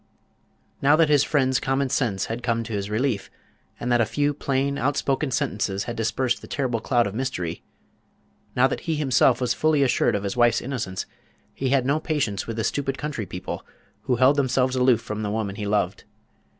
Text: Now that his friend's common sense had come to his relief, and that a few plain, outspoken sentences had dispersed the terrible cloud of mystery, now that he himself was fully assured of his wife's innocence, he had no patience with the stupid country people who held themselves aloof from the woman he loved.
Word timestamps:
Now 0.81 0.95
that 0.95 1.09
his 1.09 1.23
friend's 1.23 1.59
common 1.59 1.89
sense 1.89 2.25
had 2.25 2.41
come 2.41 2.63
to 2.63 2.73
his 2.73 2.89
relief, 2.89 3.29
and 3.79 3.91
that 3.91 4.01
a 4.01 4.05
few 4.07 4.33
plain, 4.33 4.79
outspoken 4.79 5.29
sentences 5.29 5.83
had 5.83 5.95
dispersed 5.95 6.41
the 6.41 6.47
terrible 6.47 6.79
cloud 6.79 7.05
of 7.05 7.13
mystery, 7.13 7.61
now 8.55 8.65
that 8.65 8.79
he 8.89 8.95
himself 8.95 9.39
was 9.39 9.53
fully 9.53 9.83
assured 9.83 10.15
of 10.15 10.23
his 10.23 10.35
wife's 10.35 10.59
innocence, 10.59 11.05
he 11.53 11.69
had 11.69 11.85
no 11.85 11.99
patience 11.99 12.47
with 12.47 12.57
the 12.57 12.63
stupid 12.63 12.97
country 12.97 13.27
people 13.27 13.63
who 14.05 14.15
held 14.15 14.37
themselves 14.37 14.75
aloof 14.75 15.01
from 15.01 15.21
the 15.21 15.29
woman 15.29 15.55
he 15.55 15.67
loved. 15.67 16.05